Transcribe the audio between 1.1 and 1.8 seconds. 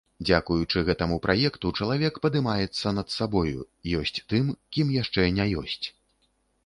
праекту